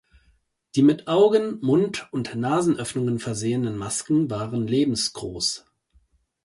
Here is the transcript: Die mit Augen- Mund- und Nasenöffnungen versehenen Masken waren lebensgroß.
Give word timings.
Die 0.73 0.81
mit 0.81 1.07
Augen- 1.07 1.59
Mund- 1.61 2.07
und 2.09 2.33
Nasenöffnungen 2.35 3.19
versehenen 3.19 3.77
Masken 3.77 4.31
waren 4.31 4.65
lebensgroß. 4.65 5.65